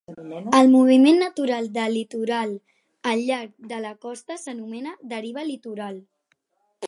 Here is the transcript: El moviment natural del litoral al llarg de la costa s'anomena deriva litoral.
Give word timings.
El 0.59 0.69
moviment 0.75 1.19
natural 1.23 1.67
del 1.75 1.93
litoral 1.97 2.55
al 3.11 3.21
llarg 3.27 3.53
de 3.73 3.81
la 3.83 3.93
costa 4.07 4.37
s'anomena 4.45 4.95
deriva 5.13 5.47
litoral. 5.51 6.01